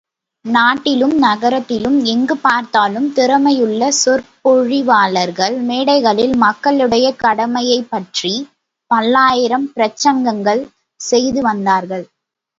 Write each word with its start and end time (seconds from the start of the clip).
நாட்டிலும் 0.45 1.17
நகரத்திலும் 1.17 2.05
எங்கு 2.05 2.37
பார்த்தாலும் 2.37 3.13
திறமையுள்ள 3.15 3.89
சொற்பொழிவாளர்கள் 4.05 5.57
மேடைகளில் 5.61 6.35
மக்களுடைய 6.35 7.15
கடைமையைப் 7.23 7.89
பற்றிப் 7.89 8.47
பல்லாயிரம் 8.91 9.71
பிரசங்கங்கள் 9.75 10.63
செய்து 10.99 11.41
வந்தார்கள். 11.41 12.05